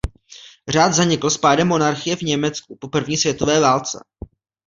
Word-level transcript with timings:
Řád 0.69 0.93
zanikl 0.93 1.29
s 1.29 1.37
pádem 1.37 1.67
monarchie 1.67 2.15
v 2.15 2.21
Německu 2.21 2.77
po 2.81 2.87
první 2.87 3.17
světové 3.17 3.59
válce. 3.59 3.99